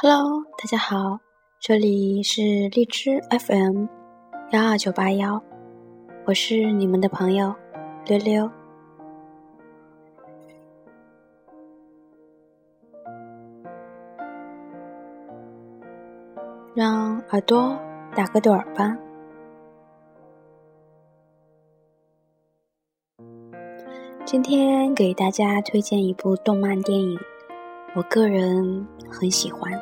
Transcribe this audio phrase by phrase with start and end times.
[0.00, 1.18] Hello，大家好，
[1.58, 2.40] 这里是
[2.70, 3.86] 荔枝 FM
[4.52, 5.42] 幺二九八幺，
[6.24, 7.52] 我是你们的朋友
[8.06, 8.48] 溜溜。
[16.76, 17.76] 让耳朵
[18.14, 18.96] 打个盹儿吧。
[24.24, 27.18] 今天给大家推荐一部动漫电影，
[27.94, 29.72] 我个人很喜欢。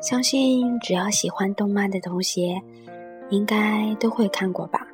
[0.00, 2.60] 相信只要喜欢动漫的同学，
[3.30, 4.86] 应该都会看过吧。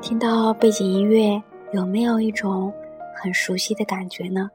[0.00, 1.42] 听到背景音乐，
[1.72, 2.72] 有没有一种
[3.14, 4.50] 很熟悉的感觉呢？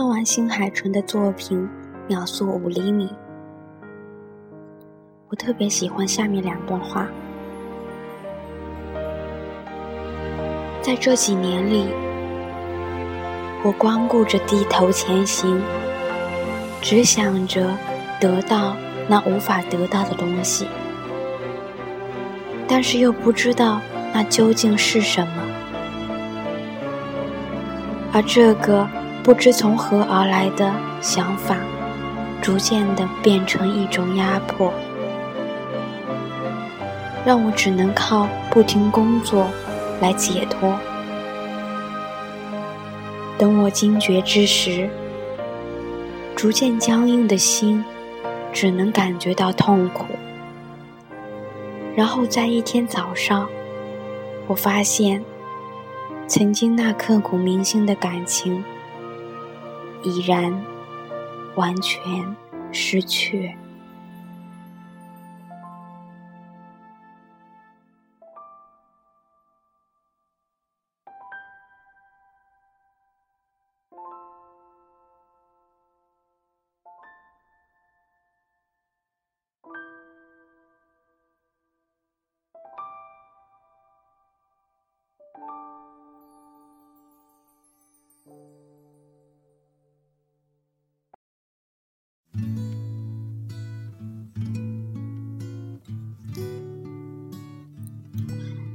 [0.00, 1.58] 看完新海诚的作品
[2.08, 3.04] 《秒速五厘米》，
[5.28, 7.06] 我特别喜欢下面两段话。
[10.80, 11.90] 在这几年里，
[13.62, 15.60] 我光顾着低头前行，
[16.80, 17.70] 只想着
[18.18, 18.74] 得到
[19.06, 20.66] 那无法得到的东西，
[22.66, 23.82] 但是又不知道
[24.14, 25.32] 那究竟是什么，
[28.14, 28.88] 而这个。
[29.22, 31.56] 不知从何而来的想法，
[32.40, 34.72] 逐渐的变成一种压迫，
[37.24, 39.46] 让我只能靠不停工作
[40.00, 40.74] 来解脱。
[43.36, 44.88] 等我惊觉之时，
[46.34, 47.84] 逐渐僵硬的心
[48.52, 50.06] 只能感觉到痛苦。
[51.94, 53.46] 然后在一天早上，
[54.46, 55.22] 我发现，
[56.26, 58.64] 曾经那刻骨铭心的感情。
[60.02, 60.52] 已然
[61.56, 62.00] 完全
[62.72, 63.54] 失去。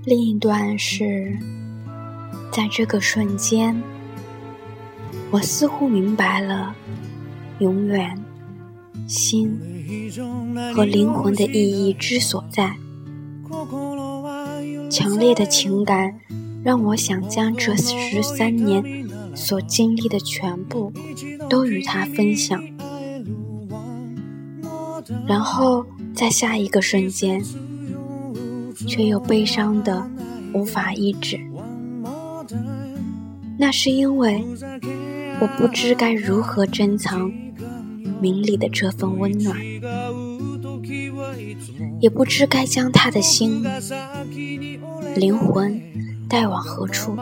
[0.06, 1.36] 另一段是，
[2.52, 3.76] 在这个瞬间，
[5.32, 6.76] 我似乎明白了
[7.58, 8.16] 永远、
[9.08, 9.60] 心
[10.76, 12.76] 和灵魂的意义之所在。
[14.92, 16.14] 强烈的情感
[16.64, 18.84] 让我想将这十三年
[19.36, 20.94] 所经历的全部
[21.50, 22.64] 都与他分享，
[25.28, 25.84] 然后
[26.14, 27.44] 在下一个瞬间。
[28.86, 30.08] 却又悲伤的
[30.54, 31.40] 无法抑制，
[33.58, 34.44] 那是因为
[35.40, 37.32] 我不知该如何珍藏
[38.22, 39.58] 明里的这份温暖，
[42.00, 43.64] 也不知该将他的心
[45.16, 45.82] 灵魂
[46.30, 47.16] 带往何处。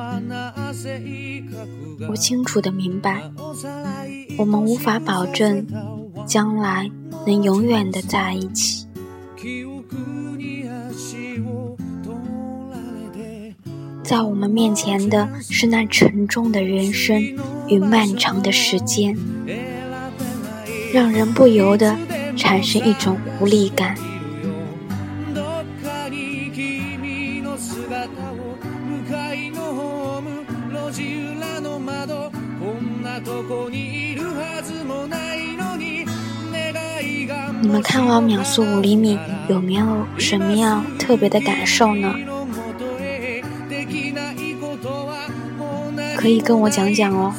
[2.09, 3.21] 我清楚的明白，
[4.37, 5.65] 我们无法保证
[6.25, 6.89] 将来
[7.25, 8.82] 能永远的在一起。
[14.03, 17.21] 在我们面前的是那沉重的人生
[17.67, 19.17] 与漫长的时间，
[20.93, 21.95] 让人不由得
[22.35, 23.95] 产生一种无力感。
[37.61, 39.15] 你们看完《秒速五厘米》
[39.49, 42.13] 有没有什么样特别的感受呢？
[46.23, 47.33] 可以跟我讲讲哦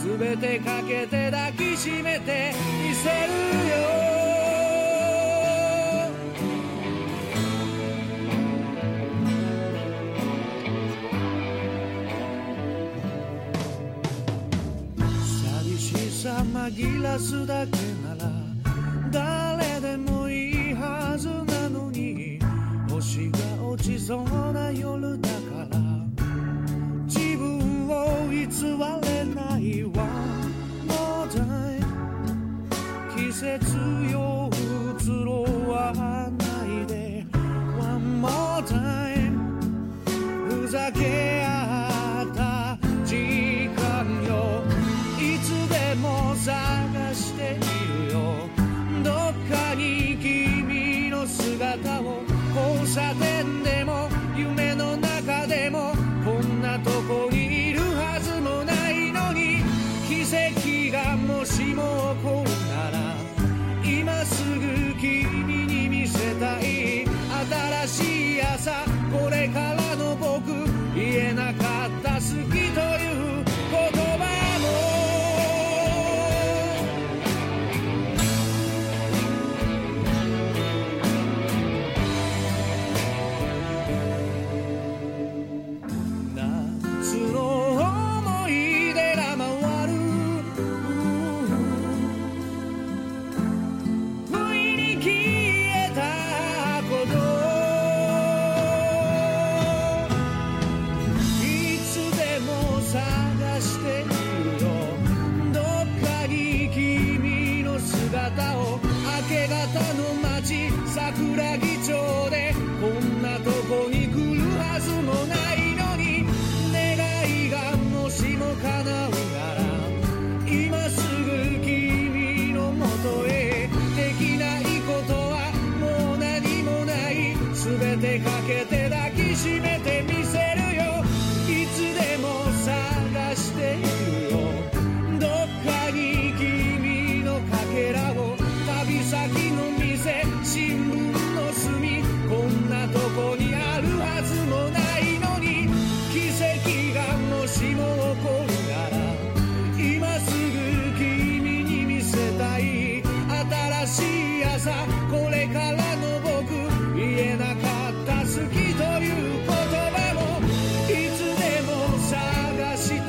[19.10, 22.38] 誰でもいいはずなのに
[22.90, 25.13] 星が落ちそうな夜
[28.64, 28.70] 座
[29.02, 29.90] れないわ
[30.88, 31.44] もうだ
[31.76, 31.84] い
[33.14, 33.76] 季節
[34.10, 37.26] よ移ろわないで。
[37.78, 39.60] One more time
[40.48, 44.64] ふざけ合った時間よ。
[45.20, 48.48] いつでも探しているよ。
[49.04, 49.12] どっ
[49.50, 52.22] かに君の姿を
[52.56, 54.03] 交差点でも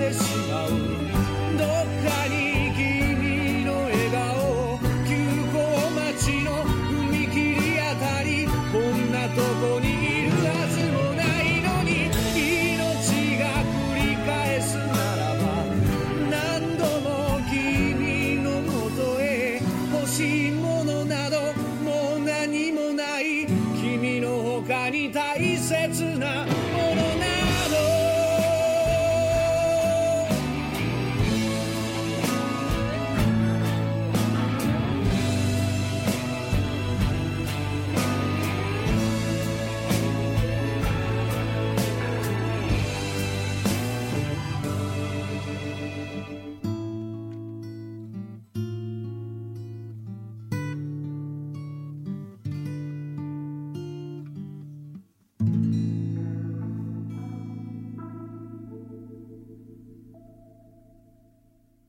[0.06, 0.35] this